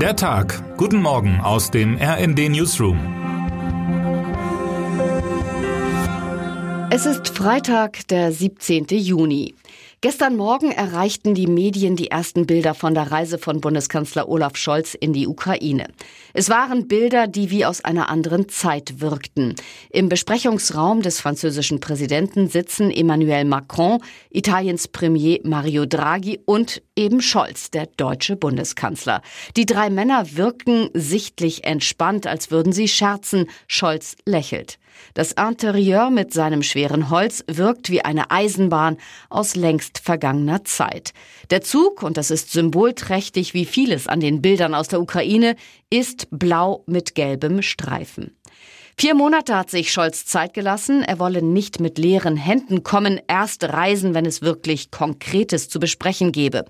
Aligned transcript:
Der 0.00 0.14
Tag. 0.14 0.62
Guten 0.76 1.00
Morgen 1.00 1.40
aus 1.40 1.70
dem 1.70 1.96
RND 1.96 2.50
Newsroom. 2.50 2.98
Es 6.90 7.06
ist 7.06 7.30
Freitag, 7.30 8.06
der 8.08 8.30
17. 8.30 8.88
Juni. 8.90 9.54
Gestern 10.02 10.36
Morgen 10.36 10.72
erreichten 10.72 11.34
die 11.34 11.46
Medien 11.46 11.96
die 11.96 12.10
ersten 12.10 12.44
Bilder 12.44 12.74
von 12.74 12.92
der 12.92 13.10
Reise 13.10 13.38
von 13.38 13.62
Bundeskanzler 13.62 14.28
Olaf 14.28 14.54
Scholz 14.58 14.92
in 14.92 15.14
die 15.14 15.26
Ukraine. 15.26 15.88
Es 16.34 16.50
waren 16.50 16.86
Bilder, 16.86 17.26
die 17.26 17.50
wie 17.50 17.64
aus 17.64 17.82
einer 17.82 18.10
anderen 18.10 18.50
Zeit 18.50 19.00
wirkten. 19.00 19.54
Im 19.88 20.10
Besprechungsraum 20.10 21.00
des 21.00 21.18
französischen 21.18 21.80
Präsidenten 21.80 22.48
sitzen 22.48 22.90
Emmanuel 22.90 23.46
Macron, 23.46 24.02
Italiens 24.28 24.86
Premier 24.86 25.40
Mario 25.44 25.86
Draghi 25.86 26.40
und 26.44 26.82
eben 26.94 27.22
Scholz, 27.22 27.70
der 27.70 27.86
deutsche 27.86 28.36
Bundeskanzler. 28.36 29.22
Die 29.56 29.64
drei 29.64 29.88
Männer 29.88 30.36
wirken 30.36 30.90
sichtlich 30.92 31.64
entspannt, 31.64 32.26
als 32.26 32.50
würden 32.50 32.74
sie 32.74 32.88
scherzen. 32.88 33.48
Scholz 33.66 34.14
lächelt. 34.26 34.78
Das 35.14 35.32
Interieur 35.32 36.10
mit 36.10 36.32
seinem 36.32 36.62
schweren 36.62 37.10
Holz 37.10 37.44
wirkt 37.46 37.90
wie 37.90 38.04
eine 38.04 38.30
Eisenbahn 38.30 38.98
aus 39.30 39.56
längst 39.56 39.98
vergangener 39.98 40.64
Zeit. 40.64 41.12
Der 41.50 41.62
Zug, 41.62 42.02
und 42.02 42.16
das 42.16 42.30
ist 42.30 42.52
symbolträchtig 42.52 43.54
wie 43.54 43.64
vieles 43.64 44.06
an 44.06 44.20
den 44.20 44.42
Bildern 44.42 44.74
aus 44.74 44.88
der 44.88 45.00
Ukraine, 45.00 45.56
ist 45.90 46.28
blau 46.30 46.84
mit 46.86 47.14
gelbem 47.14 47.62
Streifen. 47.62 48.35
Vier 48.98 49.14
Monate 49.14 49.54
hat 49.54 49.68
sich 49.68 49.92
Scholz 49.92 50.24
Zeit 50.24 50.54
gelassen. 50.54 51.02
Er 51.02 51.18
wolle 51.18 51.42
nicht 51.42 51.80
mit 51.80 51.98
leeren 51.98 52.38
Händen 52.38 52.82
kommen, 52.82 53.20
erst 53.28 53.62
reisen, 53.64 54.14
wenn 54.14 54.24
es 54.24 54.40
wirklich 54.40 54.90
Konkretes 54.90 55.68
zu 55.68 55.78
besprechen 55.78 56.32
gebe. 56.32 56.64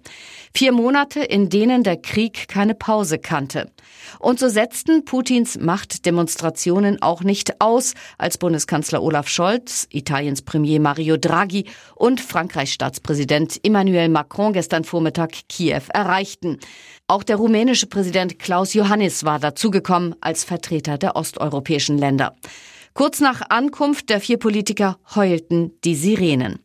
Vier 0.53 0.73
Monate, 0.73 1.21
in 1.21 1.51
denen 1.51 1.85
der 1.85 1.99
Krieg 1.99 2.49
keine 2.49 2.75
Pause 2.75 3.21
kannte. 3.21 3.71
Und 4.19 4.41
so 4.41 4.49
setzten 4.49 5.05
Putins 5.05 5.57
Machtdemonstrationen 5.61 7.01
auch 7.01 7.23
nicht 7.23 7.61
aus, 7.61 7.95
als 8.19 8.39
Bundeskanzler 8.39 9.05
Olaf 9.05 9.29
Scholz, 9.29 9.87
Italiens 9.91 10.43
Premier 10.43 10.81
Mario 10.81 11.19
Draghi 11.19 11.67
und 11.95 12.21
Frankreichs 12.21 12.73
Staatspräsident 12.73 13.61
Emmanuel 13.63 14.09
Macron 14.09 14.53
gestern 14.53 14.83
Vormittag 14.83 15.31
Kiew 15.49 15.83
erreichten. 15.95 16.59
Auch 17.07 17.23
der 17.23 17.37
rumänische 17.37 17.87
Präsident 17.87 18.41
Klaus 18.41 18.75
Johannis 18.75 19.23
war 19.23 19.39
dazugekommen 19.39 20.17
als 20.21 20.43
Vertreter 20.43 20.99
der 20.99 21.15
osteuropäischen 21.15 21.99
Länder. 21.99 22.16
Kurz 22.97 23.21
nach 23.21 23.43
Ankunft 23.51 24.09
der 24.09 24.21
vier 24.21 24.39
Politiker 24.39 24.99
heulten 25.15 25.73
die 25.85 25.95
Sirenen. 25.95 26.61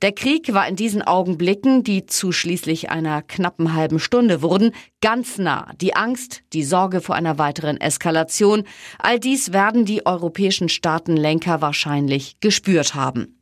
Der 0.00 0.12
Krieg 0.12 0.52
war 0.54 0.66
in 0.66 0.76
diesen 0.76 1.02
Augenblicken, 1.02 1.84
die 1.84 2.06
zu 2.06 2.32
schließlich 2.32 2.90
einer 2.90 3.20
knappen 3.20 3.74
halben 3.74 3.98
Stunde 3.98 4.40
wurden, 4.40 4.72
ganz 5.02 5.38
nah. 5.38 5.70
Die 5.80 5.94
Angst, 5.94 6.42
die 6.52 6.64
Sorge 6.64 7.00
vor 7.00 7.14
einer 7.14 7.38
weiteren 7.38 7.80
Eskalation, 7.80 8.64
all 8.98 9.20
dies 9.20 9.52
werden 9.52 9.84
die 9.84 10.06
europäischen 10.06 10.68
Staatenlenker 10.68 11.60
wahrscheinlich 11.60 12.40
gespürt 12.40 12.94
haben. 12.94 13.38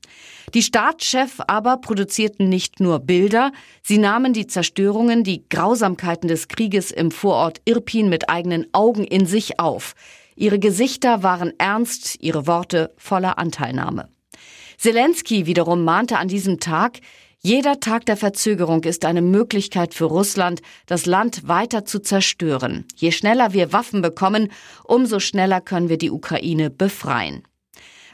Die 0.55 0.63
Staatschefs 0.63 1.41
aber 1.47 1.79
produzierten 1.79 2.49
nicht 2.49 2.81
nur 2.81 2.99
Bilder, 3.01 3.53
sie 3.83 3.99
nahmen 3.99 4.33
die 4.33 4.47
Zerstörungen, 4.47 5.25
die 5.25 5.49
Grausamkeiten 5.49 6.29
des 6.29 6.49
Krieges 6.49 6.91
im 6.91 7.11
Vorort 7.11 7.61
Irpin 7.65 8.09
mit 8.09 8.29
eigenen 8.29 8.67
Augen 8.73 9.05
in 9.05 9.27
sich 9.27 9.59
auf. 9.59 9.95
Ihre 10.37 10.59
Gesichter 10.59 11.23
waren 11.23 11.53
ernst, 11.59 12.17
ihre 12.21 12.47
Worte 12.47 12.93
voller 12.97 13.39
Anteilnahme. 13.39 14.09
Zelensky 14.79 15.47
wiederum 15.47 15.85
mahnte 15.85 16.19
an 16.19 16.29
diesem 16.29 16.59
Tag, 16.59 16.99
jeder 17.45 17.81
Tag 17.81 18.07
der 18.07 18.17
Verzögerung 18.17 18.85
ist 18.85 19.05
eine 19.05 19.21
Möglichkeit 19.21 19.95
für 19.95 20.05
Russland, 20.05 20.63
das 20.87 21.07
Land 21.07 21.49
weiter 21.49 21.85
zu 21.85 21.99
zerstören. 21.99 22.87
Je 22.95 23.11
schneller 23.11 23.53
wir 23.53 23.73
Waffen 23.73 24.01
bekommen, 24.01 24.53
umso 24.85 25.19
schneller 25.19 25.61
können 25.61 25.89
wir 25.89 25.99
die 25.99 26.13
Ukraine 26.13 26.71
befreien. 26.71 27.43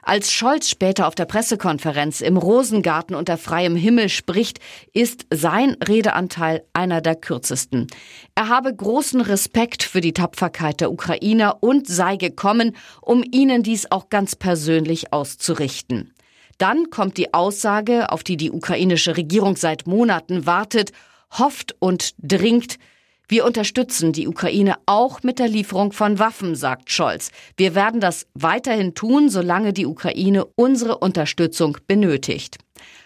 Als 0.08 0.32
Scholz 0.32 0.70
später 0.70 1.06
auf 1.06 1.14
der 1.14 1.26
Pressekonferenz 1.26 2.22
im 2.22 2.38
Rosengarten 2.38 3.14
unter 3.14 3.36
freiem 3.36 3.76
Himmel 3.76 4.08
spricht, 4.08 4.58
ist 4.94 5.26
sein 5.30 5.76
Redeanteil 5.86 6.64
einer 6.72 7.02
der 7.02 7.14
kürzesten. 7.14 7.88
Er 8.34 8.48
habe 8.48 8.74
großen 8.74 9.20
Respekt 9.20 9.82
für 9.82 10.00
die 10.00 10.14
Tapferkeit 10.14 10.80
der 10.80 10.90
Ukrainer 10.90 11.62
und 11.62 11.86
sei 11.86 12.16
gekommen, 12.16 12.74
um 13.02 13.22
ihnen 13.22 13.62
dies 13.62 13.92
auch 13.92 14.08
ganz 14.08 14.34
persönlich 14.34 15.12
auszurichten. 15.12 16.14
Dann 16.56 16.88
kommt 16.88 17.18
die 17.18 17.34
Aussage, 17.34 18.10
auf 18.10 18.24
die 18.24 18.38
die 18.38 18.50
ukrainische 18.50 19.14
Regierung 19.18 19.56
seit 19.56 19.86
Monaten 19.86 20.46
wartet, 20.46 20.92
hofft 21.32 21.76
und 21.80 22.14
dringt, 22.16 22.78
wir 23.28 23.44
unterstützen 23.44 24.12
die 24.12 24.26
Ukraine 24.26 24.76
auch 24.86 25.22
mit 25.22 25.38
der 25.38 25.48
Lieferung 25.48 25.92
von 25.92 26.18
Waffen, 26.18 26.54
sagt 26.54 26.90
Scholz. 26.90 27.30
Wir 27.58 27.74
werden 27.74 28.00
das 28.00 28.26
weiterhin 28.32 28.94
tun, 28.94 29.28
solange 29.28 29.74
die 29.74 29.84
Ukraine 29.84 30.46
unsere 30.56 30.96
Unterstützung 30.96 31.76
benötigt. 31.86 32.56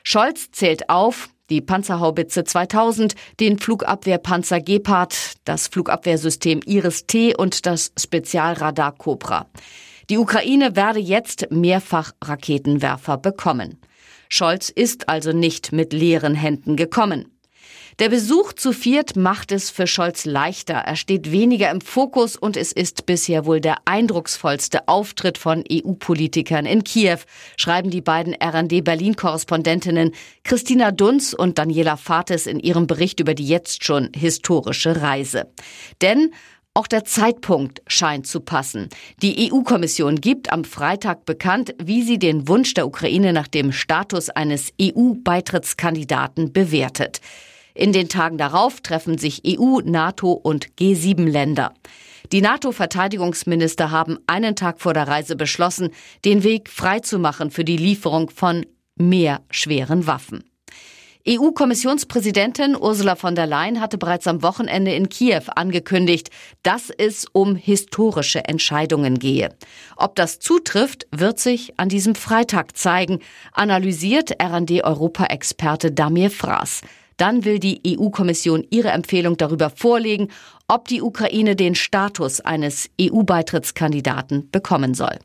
Scholz 0.04 0.52
zählt 0.52 0.88
auf, 0.88 1.28
die 1.50 1.60
Panzerhaubitze 1.60 2.44
2000, 2.44 3.14
den 3.40 3.58
Flugabwehrpanzer 3.58 4.60
Gepard, 4.60 5.14
das 5.44 5.66
Flugabwehrsystem 5.66 6.60
Iris-T 6.64 7.34
und 7.36 7.66
das 7.66 7.92
Spezialradar 7.98 8.92
Cobra. 8.92 9.50
Die 10.08 10.18
Ukraine 10.18 10.76
werde 10.76 11.00
jetzt 11.00 11.48
mehrfach 11.50 12.12
Raketenwerfer 12.22 13.18
bekommen. 13.18 13.80
Scholz 14.28 14.70
ist 14.70 15.08
also 15.08 15.32
nicht 15.32 15.72
mit 15.72 15.92
leeren 15.92 16.34
Händen 16.34 16.76
gekommen. 16.76 17.31
Der 17.98 18.08
Besuch 18.08 18.54
zu 18.54 18.72
viert 18.72 19.16
macht 19.16 19.52
es 19.52 19.70
für 19.70 19.86
Scholz 19.86 20.24
leichter. 20.24 20.74
Er 20.74 20.96
steht 20.96 21.30
weniger 21.30 21.70
im 21.70 21.82
Fokus 21.82 22.36
und 22.36 22.56
es 22.56 22.72
ist 22.72 23.04
bisher 23.04 23.44
wohl 23.44 23.60
der 23.60 23.76
eindrucksvollste 23.84 24.88
Auftritt 24.88 25.36
von 25.36 25.62
EU-Politikern 25.70 26.64
in 26.64 26.84
Kiew, 26.84 27.18
schreiben 27.58 27.90
die 27.90 28.00
beiden 28.00 28.34
RND 28.34 28.82
Berlin-Korrespondentinnen 28.82 30.12
Christina 30.42 30.90
Dunz 30.90 31.34
und 31.34 31.58
Daniela 31.58 31.96
Fates 31.96 32.46
in 32.46 32.60
ihrem 32.60 32.86
Bericht 32.86 33.20
über 33.20 33.34
die 33.34 33.46
jetzt 33.46 33.84
schon 33.84 34.10
historische 34.14 35.02
Reise. 35.02 35.52
Denn 36.00 36.30
auch 36.74 36.86
der 36.86 37.04
Zeitpunkt 37.04 37.82
scheint 37.86 38.26
zu 38.26 38.40
passen. 38.40 38.88
Die 39.20 39.52
EU-Kommission 39.52 40.22
gibt 40.22 40.50
am 40.50 40.64
Freitag 40.64 41.26
bekannt, 41.26 41.74
wie 41.82 42.02
sie 42.02 42.18
den 42.18 42.48
Wunsch 42.48 42.72
der 42.72 42.86
Ukraine 42.86 43.34
nach 43.34 43.48
dem 43.48 43.72
Status 43.72 44.30
eines 44.30 44.72
EU-Beitrittskandidaten 44.80 46.54
bewertet. 46.54 47.20
In 47.74 47.92
den 47.92 48.08
Tagen 48.08 48.38
darauf 48.38 48.80
treffen 48.80 49.18
sich 49.18 49.42
EU, 49.46 49.80
NATO 49.84 50.32
und 50.32 50.74
G7-Länder. 50.78 51.72
Die 52.30 52.40
NATO-Verteidigungsminister 52.40 53.90
haben 53.90 54.18
einen 54.26 54.56
Tag 54.56 54.80
vor 54.80 54.94
der 54.94 55.08
Reise 55.08 55.36
beschlossen, 55.36 55.90
den 56.24 56.44
Weg 56.44 56.68
freizumachen 56.68 57.50
für 57.50 57.64
die 57.64 57.76
Lieferung 57.76 58.30
von 58.30 58.64
mehr 58.96 59.40
schweren 59.50 60.06
Waffen. 60.06 60.44
EU-Kommissionspräsidentin 61.28 62.74
Ursula 62.74 63.14
von 63.14 63.36
der 63.36 63.46
Leyen 63.46 63.80
hatte 63.80 63.96
bereits 63.96 64.26
am 64.26 64.42
Wochenende 64.42 64.92
in 64.92 65.08
Kiew 65.08 65.42
angekündigt, 65.54 66.30
dass 66.64 66.90
es 66.90 67.26
um 67.32 67.54
historische 67.54 68.44
Entscheidungen 68.46 69.20
gehe. 69.20 69.54
Ob 69.96 70.16
das 70.16 70.40
zutrifft, 70.40 71.06
wird 71.12 71.38
sich 71.38 71.78
an 71.78 71.88
diesem 71.88 72.16
Freitag 72.16 72.76
zeigen, 72.76 73.20
analysiert 73.52 74.32
RD-Europa-Experte 74.42 75.92
Damir 75.92 76.30
Fraß. 76.30 76.80
Dann 77.16 77.44
will 77.44 77.58
die 77.58 77.80
EU-Kommission 77.98 78.66
ihre 78.70 78.90
Empfehlung 78.90 79.36
darüber 79.36 79.70
vorlegen, 79.70 80.28
ob 80.68 80.88
die 80.88 81.02
Ukraine 81.02 81.56
den 81.56 81.74
Status 81.74 82.40
eines 82.40 82.90
EU-Beitrittskandidaten 83.00 84.50
bekommen 84.50 84.94
soll. 84.94 85.18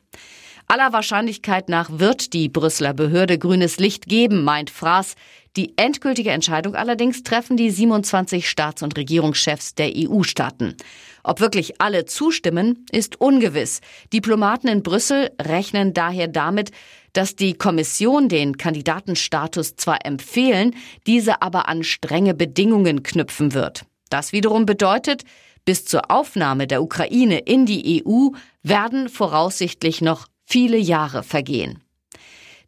Aller 0.69 0.91
Wahrscheinlichkeit 0.91 1.69
nach 1.69 1.89
wird 1.93 2.33
die 2.33 2.49
Brüsseler 2.49 2.93
Behörde 2.93 3.37
grünes 3.37 3.77
Licht 3.77 4.07
geben, 4.07 4.43
meint 4.43 4.69
Fraß. 4.69 5.15
Die 5.55 5.77
endgültige 5.77 6.31
Entscheidung 6.31 6.75
allerdings 6.75 7.23
treffen 7.23 7.55
die 7.55 7.71
27 7.71 8.49
Staats- 8.49 8.83
und 8.83 8.97
Regierungschefs 8.97 9.75
der 9.75 9.91
EU-Staaten. 9.95 10.75
Ob 11.23 11.39
wirklich 11.39 11.81
alle 11.81 12.05
zustimmen, 12.05 12.85
ist 12.91 13.19
ungewiss. 13.21 13.79
Diplomaten 14.11 14.67
in 14.67 14.83
Brüssel 14.83 15.31
rechnen 15.41 15.93
daher 15.93 16.27
damit, 16.27 16.71
dass 17.17 17.35
die 17.35 17.55
Kommission 17.55 18.29
den 18.29 18.57
Kandidatenstatus 18.57 19.75
zwar 19.75 20.05
empfehlen, 20.05 20.75
diese 21.07 21.41
aber 21.41 21.67
an 21.67 21.83
strenge 21.83 22.35
Bedingungen 22.35 23.01
knüpfen 23.01 23.55
wird. 23.55 23.85
Das 24.11 24.33
wiederum 24.33 24.67
bedeutet, 24.67 25.23
bis 25.65 25.83
zur 25.85 26.11
Aufnahme 26.11 26.67
der 26.67 26.83
Ukraine 26.83 27.39
in 27.39 27.65
die 27.65 28.05
EU 28.05 28.29
werden 28.61 29.09
voraussichtlich 29.09 29.99
noch 29.99 30.27
viele 30.45 30.77
Jahre 30.77 31.23
vergehen. 31.23 31.81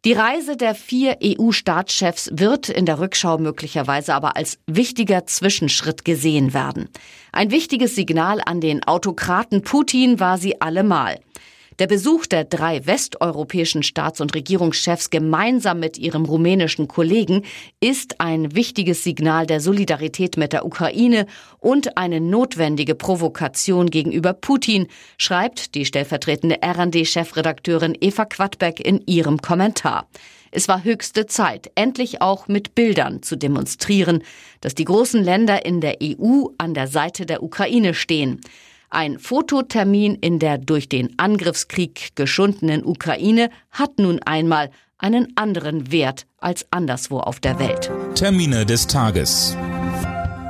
Die 0.04 0.14
Reise 0.14 0.56
der 0.56 0.74
vier 0.74 1.18
EU-Staatschefs 1.22 2.30
wird 2.32 2.70
in 2.70 2.86
der 2.86 2.98
Rückschau 2.98 3.38
möglicherweise 3.38 4.14
aber 4.14 4.36
als 4.36 4.58
wichtiger 4.66 5.26
Zwischenschritt 5.26 6.04
gesehen 6.04 6.54
werden. 6.54 6.88
Ein 7.30 7.52
wichtiges 7.52 7.94
Signal 7.94 8.40
an 8.44 8.60
den 8.60 8.82
Autokraten 8.82 9.62
Putin 9.62 10.18
war 10.18 10.38
sie 10.38 10.60
allemal. 10.60 11.20
Der 11.80 11.86
Besuch 11.86 12.26
der 12.26 12.44
drei 12.44 12.86
westeuropäischen 12.86 13.82
Staats- 13.82 14.20
und 14.20 14.34
Regierungschefs 14.34 15.08
gemeinsam 15.08 15.80
mit 15.80 15.96
ihrem 15.96 16.26
rumänischen 16.26 16.88
Kollegen 16.88 17.46
ist 17.80 18.20
ein 18.20 18.54
wichtiges 18.54 19.02
Signal 19.02 19.46
der 19.46 19.60
Solidarität 19.60 20.36
mit 20.36 20.52
der 20.52 20.66
Ukraine 20.66 21.24
und 21.58 21.96
eine 21.96 22.20
notwendige 22.20 22.94
Provokation 22.94 23.88
gegenüber 23.88 24.34
Putin, 24.34 24.88
schreibt 25.16 25.74
die 25.74 25.86
stellvertretende 25.86 26.58
RD-Chefredakteurin 26.62 27.96
Eva 27.98 28.26
Quadbeck 28.26 28.78
in 28.78 29.00
ihrem 29.06 29.38
Kommentar. 29.38 30.06
Es 30.50 30.68
war 30.68 30.84
höchste 30.84 31.24
Zeit, 31.24 31.70
endlich 31.76 32.20
auch 32.20 32.46
mit 32.46 32.74
Bildern 32.74 33.22
zu 33.22 33.36
demonstrieren, 33.36 34.22
dass 34.60 34.74
die 34.74 34.84
großen 34.84 35.24
Länder 35.24 35.64
in 35.64 35.80
der 35.80 35.96
EU 36.02 36.48
an 36.58 36.74
der 36.74 36.88
Seite 36.88 37.24
der 37.24 37.42
Ukraine 37.42 37.94
stehen. 37.94 38.42
Ein 38.92 39.20
Fototermin 39.20 40.16
in 40.16 40.40
der 40.40 40.58
durch 40.58 40.88
den 40.88 41.16
Angriffskrieg 41.16 42.16
geschundenen 42.16 42.84
Ukraine 42.84 43.50
hat 43.70 44.00
nun 44.00 44.20
einmal 44.24 44.70
einen 44.98 45.28
anderen 45.36 45.92
Wert 45.92 46.26
als 46.38 46.66
anderswo 46.72 47.20
auf 47.20 47.38
der 47.38 47.60
Welt. 47.60 47.88
Termine 48.16 48.66
des 48.66 48.88
Tages. 48.88 49.56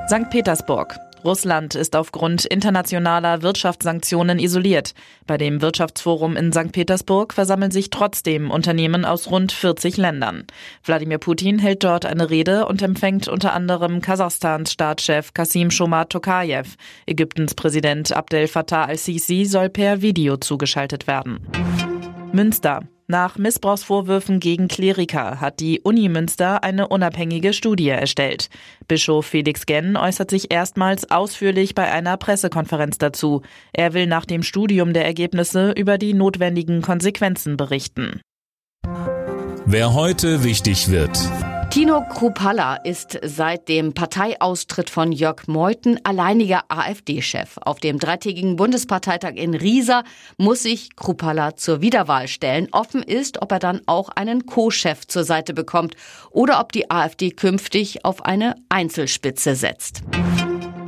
St. 0.08 0.30
Petersburg. 0.30 0.98
Russland 1.24 1.74
ist 1.74 1.96
aufgrund 1.96 2.44
internationaler 2.44 3.42
Wirtschaftssanktionen 3.42 4.38
isoliert. 4.38 4.94
Bei 5.26 5.36
dem 5.36 5.60
Wirtschaftsforum 5.60 6.36
in 6.36 6.52
St. 6.52 6.72
Petersburg 6.72 7.34
versammeln 7.34 7.70
sich 7.70 7.90
trotzdem 7.90 8.50
Unternehmen 8.50 9.04
aus 9.04 9.30
rund 9.30 9.52
40 9.52 9.96
Ländern. 9.96 10.44
Wladimir 10.84 11.18
Putin 11.18 11.58
hält 11.58 11.84
dort 11.84 12.06
eine 12.06 12.30
Rede 12.30 12.66
und 12.66 12.82
empfängt 12.82 13.28
unter 13.28 13.52
anderem 13.52 14.00
Kasachstans 14.00 14.72
Staatschef 14.72 15.34
Kasim 15.34 15.70
Shoma 15.70 16.04
Tokayev. 16.04 16.76
Ägyptens 17.06 17.54
Präsident 17.54 18.12
Abdel 18.12 18.48
Fattah 18.48 18.84
al-Sisi 18.84 19.44
soll 19.44 19.68
per 19.68 20.02
Video 20.02 20.36
zugeschaltet 20.36 21.06
werden. 21.06 21.40
Münster. 22.32 22.82
Nach 23.10 23.36
Missbrauchsvorwürfen 23.36 24.38
gegen 24.38 24.68
Kleriker 24.68 25.40
hat 25.40 25.58
die 25.58 25.80
Uni 25.80 26.08
Münster 26.08 26.62
eine 26.62 26.86
unabhängige 26.86 27.52
Studie 27.52 27.88
erstellt. 27.88 28.48
Bischof 28.86 29.26
Felix 29.26 29.66
Genn 29.66 29.96
äußert 29.96 30.30
sich 30.30 30.52
erstmals 30.52 31.10
ausführlich 31.10 31.74
bei 31.74 31.90
einer 31.90 32.16
Pressekonferenz 32.16 32.98
dazu. 32.98 33.42
Er 33.72 33.94
will 33.94 34.06
nach 34.06 34.26
dem 34.26 34.44
Studium 34.44 34.92
der 34.92 35.06
Ergebnisse 35.06 35.72
über 35.72 35.98
die 35.98 36.14
notwendigen 36.14 36.82
Konsequenzen 36.82 37.56
berichten. 37.56 38.20
Wer 39.66 39.92
heute 39.92 40.44
wichtig 40.44 40.88
wird. 40.88 41.18
Tino 41.70 42.02
Krupalla 42.02 42.74
ist 42.74 43.16
seit 43.22 43.68
dem 43.68 43.94
Parteiaustritt 43.94 44.90
von 44.90 45.12
Jörg 45.12 45.46
Meuthen 45.46 46.04
alleiniger 46.04 46.64
AfD-Chef. 46.68 47.58
Auf 47.62 47.78
dem 47.78 48.00
dreitägigen 48.00 48.56
Bundesparteitag 48.56 49.34
in 49.36 49.54
Riesa 49.54 50.02
muss 50.36 50.64
sich 50.64 50.96
Krupalla 50.96 51.54
zur 51.54 51.80
Wiederwahl 51.80 52.26
stellen. 52.26 52.66
Offen 52.72 53.04
ist, 53.04 53.40
ob 53.40 53.52
er 53.52 53.60
dann 53.60 53.82
auch 53.86 54.08
einen 54.08 54.46
Co-Chef 54.46 55.06
zur 55.06 55.22
Seite 55.22 55.54
bekommt 55.54 55.94
oder 56.30 56.58
ob 56.58 56.72
die 56.72 56.90
AfD 56.90 57.30
künftig 57.30 58.04
auf 58.04 58.24
eine 58.24 58.56
Einzelspitze 58.68 59.54
setzt. 59.54 60.02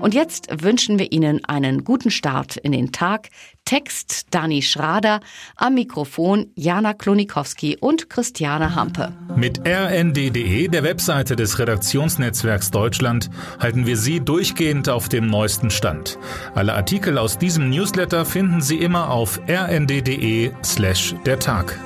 Und 0.03 0.15
jetzt 0.15 0.49
wünschen 0.51 0.99
wir 0.99 1.13
Ihnen 1.13 1.45
einen 1.45 1.85
guten 1.85 2.11
Start 2.11 2.57
in 2.57 2.73
den 2.73 2.91
Tag. 2.91 3.29
Text 3.65 4.27
Dani 4.33 4.61
Schrader, 4.61 5.21
am 5.55 5.75
Mikrofon 5.75 6.51
Jana 6.57 6.93
Klonikowski 6.93 7.77
und 7.81 8.11
Christiane 8.11 8.75
Hampe. 8.75 9.13
Mit 9.37 9.61
rnd.de, 9.65 10.67
der 10.67 10.83
Webseite 10.83 11.37
des 11.37 11.61
Redaktionsnetzwerks 11.61 12.73
Deutschland, 12.73 13.31
halten 13.61 13.87
wir 13.87 13.97
Sie 13.97 14.19
durchgehend 14.19 14.89
auf 14.89 15.09
dem 15.09 15.29
neuesten 15.29 15.71
Stand. 15.71 16.19
Alle 16.57 16.75
Artikel 16.75 17.17
aus 17.17 17.39
diesem 17.39 17.71
Newsletter 17.71 18.25
finden 18.25 18.61
Sie 18.61 18.79
immer 18.79 19.09
auf 19.09 19.41
rnd.de 19.49 20.51
slash 20.65 21.15
der 21.25 21.39
Tag. 21.39 21.79